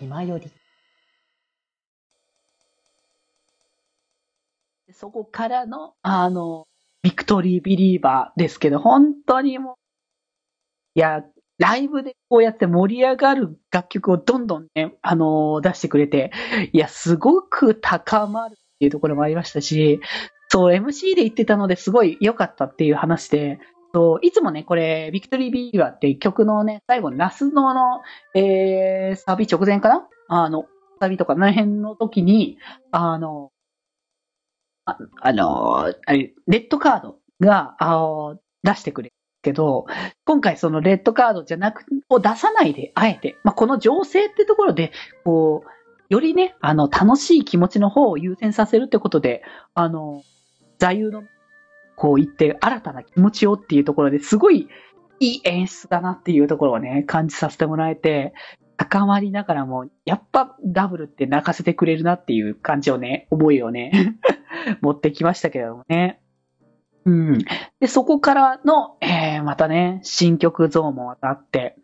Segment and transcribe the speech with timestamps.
[0.00, 0.50] 気まより。
[4.92, 6.66] そこからの、あの、
[7.02, 9.74] ビクトリービリーバーですけど、本当にもう、
[10.94, 11.22] いや、
[11.58, 16.32] ライブでこうやって盛り上がる楽曲をどんどんね、あの出してくれて、
[16.72, 20.00] いや、すごく高まるっていうところもありましたし、
[20.48, 23.58] そう、MC で言ってたのですごい良かったっていう話で、
[23.92, 28.02] そういつもね、これ、ビクトリービーバーって曲のね、最後のラスノの、
[28.34, 30.08] えー、サビ直前かな？
[30.28, 30.66] あの、
[31.00, 32.58] サビとか、の辺の時に、
[32.92, 33.50] あの、
[34.84, 39.86] ああの、あれ、レッドカードが、あ、出してくれるけど、
[40.24, 44.92] 今回そのレッドカードじゃなく、を出さないで、あえて、まあ、この情勢ってところで、
[45.24, 45.68] こう、
[46.10, 49.42] よりね、あの、楽しい気持ちの方を優先させるってことで、
[49.74, 50.22] あの、
[50.78, 51.24] 座右の、
[52.00, 54.68] こう言って、新たな気持ちをっていうところですごい
[55.18, 58.32] いい演出だなっていうところをね、感じさせてもらえて、
[58.78, 64.16] 高まりながらも、やっぱダブルって泣かせてくれるなっていう感じをね、思いをね、
[64.80, 66.22] 持ってきましたけどもね。
[67.04, 67.38] うん。
[67.80, 71.76] で、そこからの、えー、またね、新曲像もまたあって、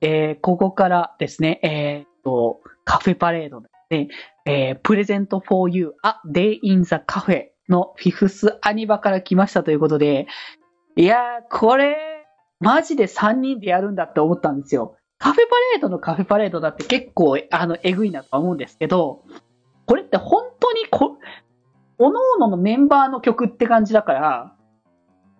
[0.00, 4.08] えー、ここからですね、えー、と、カフェパレードですね、
[4.44, 10.28] えー、プレゼント for you a day in the cafe のフィフスアニバから来ましたということで、
[10.94, 11.18] いやー、
[11.50, 11.96] これ、
[12.60, 14.96] マジで3人でやるんだって思ったんですよ。
[15.18, 19.24] カフェパレードのカフェパレードだって結構、あの、えぐいなとは思うんですけど、
[19.86, 21.18] これって本当にこ、
[21.98, 24.56] 各々のメンバーの曲って感じだから、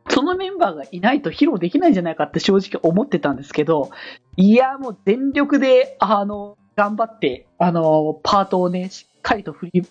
[0.08, 3.90] そのメンバーがいないと披露できないんじゃないかって正直思ってたんですけど、
[4.36, 8.90] いや、もう全力で、あの、頑張って、あの、パートをね、
[9.22, 9.82] っかりと振り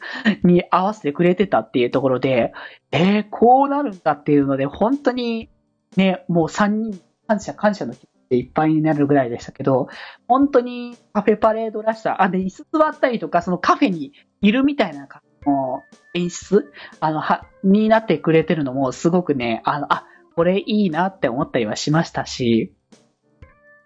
[0.43, 2.53] に合わせてくれてたっていうところで、
[2.91, 5.49] えー、こうなるんだっていうので、本当に、
[5.95, 9.87] ね、もう3人、感謝感謝の気持ちでいっぱいになるぐらいでしたけど、
[10.27, 20.05] 本当にカフェパレードらしさ、あ、で、椅子座ったりとか、そのカフェにいるみたいな感の演出あの、は、になってくれてるのもすごくね、あの、あ、
[20.35, 22.73] これいいなって思ったりはしましたし、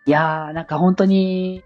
[0.06, 1.64] いやー、なんか本当に、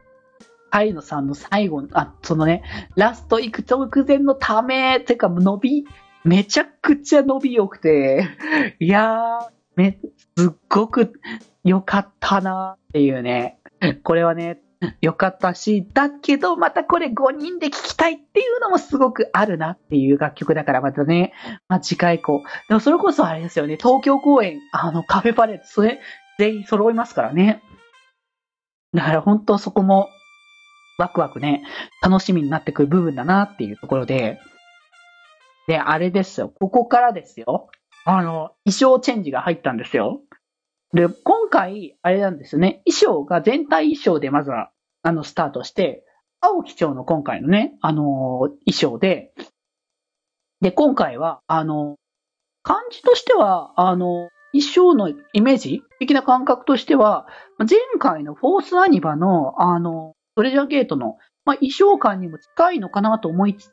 [0.71, 2.63] 愛野さんの最後の、あ、そのね、
[2.95, 5.85] ラスト行く直前のため、てか伸び、
[6.23, 8.27] めちゃくちゃ伸び良くて、
[8.79, 9.99] いやー、め、
[10.37, 11.13] すっごく
[11.63, 13.59] 良かったなっていうね。
[14.03, 14.61] これはね、
[15.01, 21.33] 良かったし、だけどまたこれ5人で聴きたいっていうのもすごくあるなっていう楽曲だからまたね、
[21.67, 22.43] まあ、次回以降。
[22.69, 25.99] でもそれこそあれですよね、東京公演、あのカフェパレード、それ
[26.37, 27.61] 全員揃いますからね。
[28.93, 30.09] だから本当そこも
[30.99, 31.63] ワクワクね、
[32.03, 34.39] 楽しみになってくる部分だなっていうところで、
[35.67, 37.69] で、あれですよ、ここからですよ、
[38.05, 40.19] あの、衣装チェンジが入ったんですよ。
[40.93, 44.71] で、今回、あれなんですね、衣装が全体衣装でまずは、
[45.01, 46.03] あの、スタートして、
[46.41, 49.31] 青基調の今回のね、あのー、衣装で、
[50.59, 51.97] で、今回は、あのー、
[52.63, 57.27] 感じとしては、あのー、衣装のイメージ的な感覚としては、
[57.59, 63.71] 前回のフォースアニバの、あの、トレジャーゲートの、まあ、衣装感にも近いのかなと思いつつ、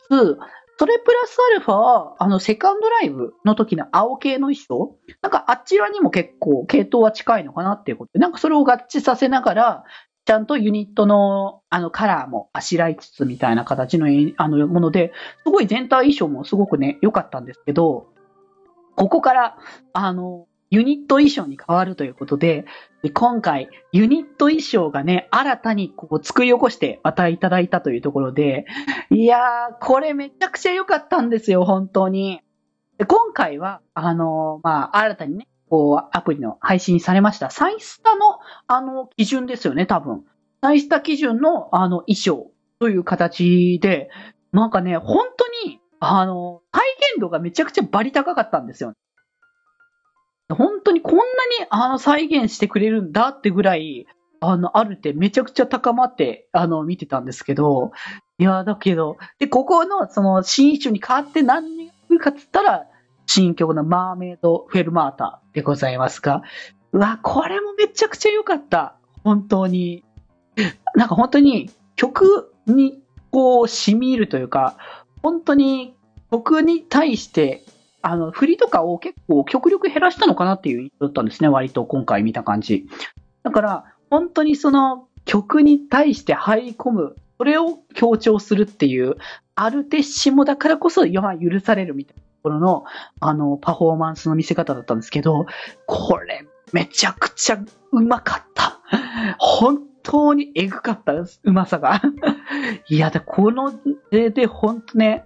[0.78, 9.84] それプラスアルファ、あの、セカンドライブの時の青系の衣装なんかあちらにも結構系統は近いのかなっていうことで、なんかそれを合致させながら、
[10.24, 15.12] ちゃんとユニットのあのカラーもあしらいつつみたいな形のあのもので、
[15.44, 18.08] すごい全体衣装もすごくね、良かったんですけど、
[18.96, 19.58] ここから、
[19.92, 22.64] あの、ユニット衣装に変わるということで、
[23.06, 28.66] で今回、ユニット衣装がね、新たにこう作り起こしてまたいただいたというところで、
[29.10, 32.40] いやー、これめちゃくちゃ良かったんですよ、本当に。
[32.98, 40.24] で今回は、あのー、まあ、新たにね、こう、アプリの配信されました、サイスタの、あの、基準ですよね、多分。
[40.60, 42.50] サイスタ基準の、あの、衣装
[42.80, 44.10] という形で、
[44.50, 46.82] なんかね、本当に、あの、再
[47.14, 48.94] 現度がめちゃくちゃバリ高かったんですよ。
[50.48, 51.26] 本当にこんなに
[51.70, 54.06] あの再現してくれるんだってぐらい、
[54.40, 57.92] あの、あるってめちゃくちゃ高まって、あの、見てたんですけど、
[58.38, 62.86] いや、だけど、で、ここの、その、新種に変わって何年かっつったら、
[63.26, 66.42] 新曲のマーメイド・フェルマータでございますが、
[66.92, 68.96] うわ、これもめちゃくちゃ良かった。
[69.24, 70.04] 本当に。
[70.94, 74.76] なんか本当に曲にこう染み入るというか、
[75.22, 75.94] 本当に
[76.30, 77.64] 曲に対して
[78.08, 82.86] あの、振りとかを結構極力減らしたのかなっていう印象だったんですね、割と今回見た感じ。
[83.42, 89.16] だから、本当にその曲に対して入り込む、それを強調するっていう、
[89.56, 92.84] アルテッシモだからこそ、まあ、許されるみたいなところの、
[93.18, 95.46] あの、パフォーマンスの見せ方だったんですけど、
[95.86, 97.58] これ、めちゃくちゃ
[97.90, 98.80] うまかった。
[99.38, 102.00] 本当にエグかったです、うまさが。
[102.88, 103.72] いや、で、この、
[104.12, 105.24] で、で、ほんとね、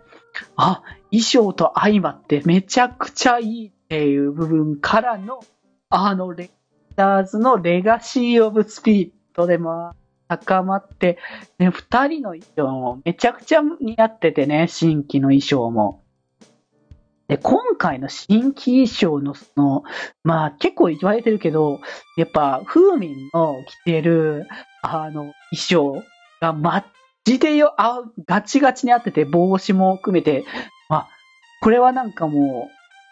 [0.56, 5.40] あ、衣装と相まってめちゃくちゃいいっていう部分からの、
[5.88, 6.50] あの、レッ
[6.96, 9.92] ダーズのレガシー・オブ・スピリットでも
[10.28, 11.18] 高まって、
[11.58, 16.02] ね、二人の衣装もめちゃくちゃ似合っててね、新規の衣装も。
[17.28, 19.82] で、今回の新規衣装の、その、
[20.24, 21.80] まあ結構言われてるけど、
[22.16, 24.46] やっぱ、風民の着てる、
[24.82, 26.02] あの、衣装
[26.40, 26.84] がマ
[27.30, 30.44] ジでよ、あ、ガチガチに合ってて、帽子も含めて、
[30.88, 31.08] まあ、
[31.62, 32.68] これはなんかも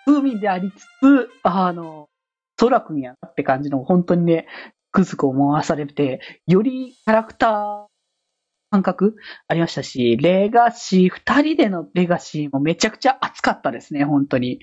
[0.06, 2.08] う、風民でありつつ、あの、
[2.56, 4.46] 空くんやなって感じの、本当にね、
[4.90, 7.86] くづく思わされて、よりキャラクター
[8.70, 9.16] 感覚
[9.46, 14.58] ありましたし、レガシー、二人でのレガシーもめちゃくちゃ熱かったですね、本当に。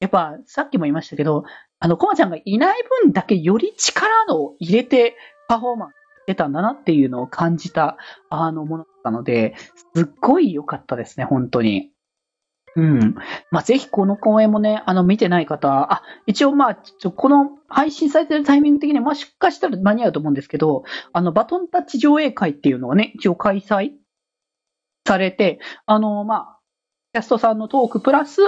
[0.00, 1.44] やっぱ、さっきも言いましたけど、
[1.78, 5.14] あの、コマちゃんがいない分だけより力を入れて
[5.48, 5.94] パフォーマンス
[6.26, 7.96] 出たんだなっていうのを感じた、
[8.30, 9.54] あの、ものったので、
[9.94, 11.90] すっごい良かったですね、本当に。
[12.74, 13.14] うん。
[13.50, 23.92] まあ、ぜひこの公演もね、あの、見てない方、あ、一応まあ、ちょこの配信されてるタイミング的にまあ、出荷したら間に合うと思うんですけど、あの、バトンタッチ上映会っていうのがね、一応開催
[25.06, 26.58] されて、あの、まあ、
[27.14, 28.42] キャストさんのトークプラス、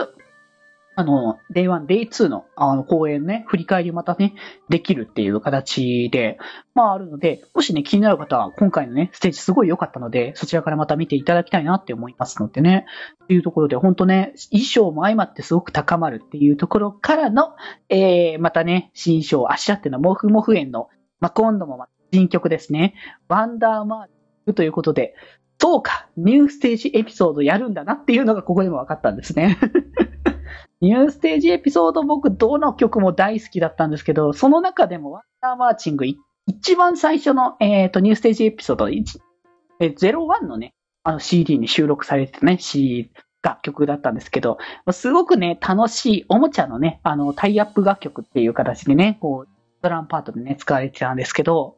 [0.99, 4.35] あの、Day1、Day2 の、あの、公演ね、振り返りまたね、
[4.69, 6.39] できるっていう形で、
[6.75, 12.85] まああるので、もしね、気になる方は、今回のね、ステージすごい良かったので、そちらからまた見ていただきたいなって思いますのでね、
[13.29, 17.55] というところで、本当ね、衣装も相まってすごく高まるっていうところからの、
[17.89, 20.89] えー、またね、新衣装、あしらってのモフモフ園の、
[21.21, 22.95] まあ、今度も新曲ですね、
[23.29, 24.09] ワンダーマー
[24.47, 25.15] クということで、
[25.61, 29.59] そうか、ニューステージエピソードやるんだなっていうのがここでも分かったんですね。
[30.81, 36.05] ニューステージエピソード僕どの曲も大好きだったんですけど、その中でもワンダーマーチング
[36.47, 39.19] 一番最初の、えっ、ー、と、ニューステージエピソード1、
[39.81, 43.11] え01のね、あの CD に収録されてたね、C
[43.43, 44.59] 楽曲だったんですけど、
[44.93, 49.49] すごくね、楽しいおもちゃのね、あの、タイアップ楽曲っていう形でね、こう、
[49.83, 51.77] ドラムパートでね、使われてたんですけど、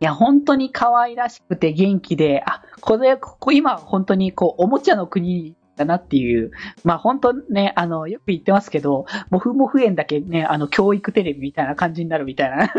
[0.00, 6.50] いや、本当に可愛らしくて元気で、あ、これ、ここ今本当にこう、おもちゃの国だなっていう、
[6.84, 12.72] まあ本当ね、あの、よく言ってますけど、もふもふ園だけね、あの、教育テレビみたいな感じになるみたいな。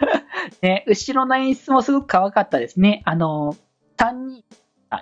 [0.62, 3.02] ね、後ろの演出もすごく可愛かったですね。
[3.04, 3.54] あの、
[3.96, 4.44] 3人、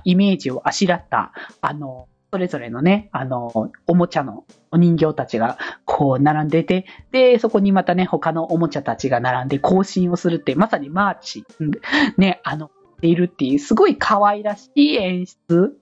[0.05, 5.57] イメージをあしらった、あの、それぞれのね、あの、おもちゃのお人形たちが
[5.87, 11.45] こう並んでて、で、そこにまたね、他のおもちゃたちが並んで行進をするって、まさにマーチ、
[12.19, 12.71] ね、あの、
[13.01, 15.79] いるっていう、すごい可愛らしい演出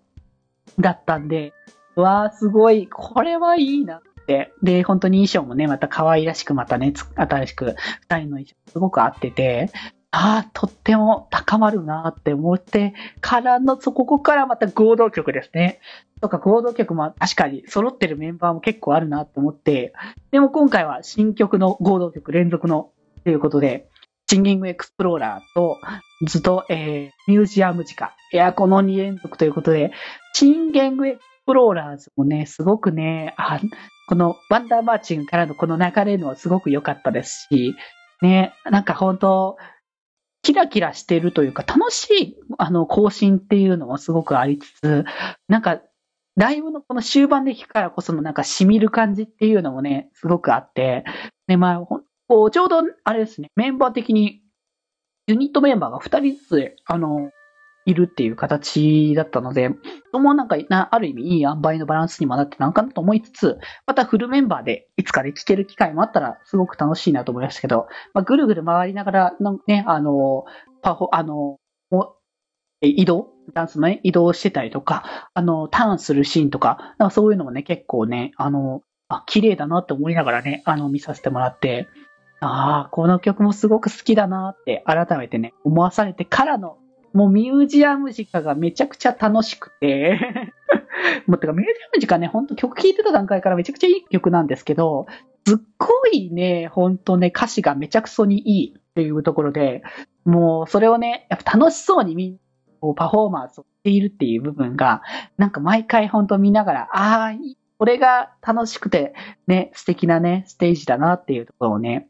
[0.79, 1.53] だったんで、
[1.95, 4.53] わー、すごい、これはいいなって。
[4.63, 9.71] で、本当に衣装もね、また可愛らしく、またね、新しく、二人の衣装すごく合ってて、
[10.11, 15.81] ああ、とっても高まるなって思ってからの、そこからまた合同曲ですね。
[16.21, 19.93] とか合同曲も確かに揃ってるメンバーも結構あるなって思って、
[20.31, 22.91] でも今回は新曲の合同曲連続の
[23.25, 23.89] ということで、
[24.29, 25.79] シンギングエクスプローラーと、
[26.27, 28.11] ずっと、えー、ミュージアム時間。
[28.33, 29.93] いや、この2連続ということで、
[30.33, 33.61] シンギングエクスプローラーズもね、すごくね、あ
[34.09, 37.75] このワンダーマーチングからのこの流れのすごく良かったですし、
[38.23, 39.57] ね、なんか本当
[40.43, 45.05] キラキラしてるというか、楽しい、あの、更新っていうのもすごくありつつ、
[45.49, 45.81] なんか、
[46.37, 51.03] ライブのこの終盤で弾くからこそのなんか染みる感じっていうのもね、すごくあって、
[51.49, 54.43] で、まあ、こう、ちょうど、あれですね、メンバー的に、
[55.27, 57.31] ユニットメンバーが2人ずつ、あの、
[57.85, 59.71] いるっていう形だったので、
[60.13, 70.45] そのなんか、な、ある意味いい塩梅のバランスにもなってなんかなと思いつつ、またフルメンバーでいつかで聴ける機会もあったらすごく楽しいなと思いましたけど、まあ、ぐるぐる回りながらのね、あの、
[70.83, 71.59] パフォ、あの、
[72.81, 81.87] 移動ダンスのね、移動してたりとか、あの、ターンするシーンとか、かそういうのもね、結構ね、あの、あ、綺麗だなって思いながらね、あの、見させてもらって、
[82.41, 86.79] ああ、この曲もすごく好きだなって改めてね、思わされてからの、
[87.13, 90.21] もうミュージアムジカがめちゃくちゃ楽しくて
[91.27, 95.07] もうてかミュージアムジカね、ほんと曲聴いてた段階からめちゃくちゃいい曲なんですけど、
[95.47, 99.83] すっごいね、ほんとね、歌詞がめちゃくそにいいっていうところで、
[100.25, 105.03] もうそれをね、やっぱ楽しそうにみんな、パフォーマンスをしているっていう部分が、
[105.39, 107.33] なんか毎回ほんと見ながら、ああ、
[107.79, 109.15] これが楽しくて、
[109.47, 112.09] ね、素敵なね、ステージだなっていうところをね、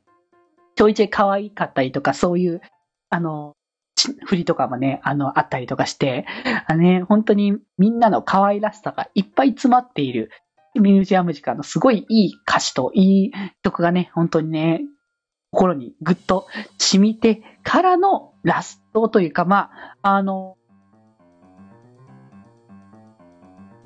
[0.77, 2.61] ちょいちょい可愛かったりとか、そういう、
[3.09, 3.55] あの、
[4.27, 6.27] 振りとかもね、あの、あったりとかして、
[6.67, 10.31] あのね、本当にみんなの可愛らしさがいっぱい詰まっている
[10.75, 14.83] ミュージアム時間のすごいいい歌詞といい曲がね、本当にね、
[15.51, 16.47] 心にぐっと
[16.79, 19.71] 染みてからのラストというか、ま
[20.03, 20.57] あ、あの、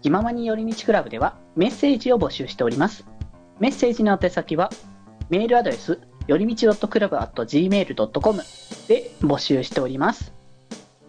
[0.02, 3.06] 気ままに寄り道クラブではメッセージを募集しております。
[3.60, 4.70] メッセージの宛先は、
[5.28, 8.42] メールアドレス、よりみち .club.gmail.com
[8.86, 10.32] で募集しております。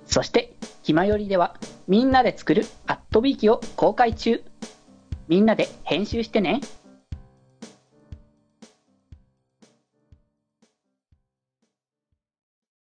[0.08, 4.44] そして、ひまよりでは、みんなで作るアットビーキを公開中。
[5.28, 6.60] みんなで編集してね。